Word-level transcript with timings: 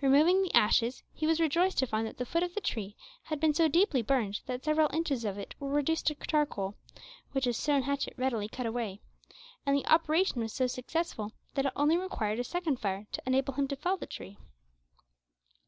Removing 0.00 0.44
the 0.44 0.54
ashes, 0.54 1.02
he 1.12 1.26
was 1.26 1.40
rejoiced 1.40 1.78
to 1.78 1.88
find 1.88 2.06
that 2.06 2.18
the 2.18 2.24
foot 2.24 2.44
of 2.44 2.54
the 2.54 2.60
tree 2.60 2.94
had 3.24 3.40
been 3.40 3.52
so 3.52 3.66
deeply 3.66 4.00
burned 4.00 4.40
that 4.46 4.62
several 4.64 4.88
inches 4.94 5.24
of 5.24 5.38
it 5.38 5.56
were 5.58 5.70
reduced 5.70 6.06
to 6.06 6.14
charcoal, 6.14 6.76
which 7.32 7.46
his 7.46 7.56
stone 7.56 7.82
hatchet 7.82 8.14
readily 8.16 8.46
cut 8.46 8.66
away, 8.66 9.00
and 9.66 9.76
the 9.76 9.92
operation 9.92 10.40
was 10.40 10.52
so 10.52 10.68
successful 10.68 11.32
that 11.54 11.66
it 11.66 11.72
only 11.74 11.96
required 11.96 12.38
a 12.38 12.44
second 12.44 12.76
fire 12.78 13.08
to 13.10 13.22
enable 13.26 13.54
him 13.54 13.66
to 13.66 13.74
fell 13.74 13.96
the 13.96 14.06
tree. 14.06 14.38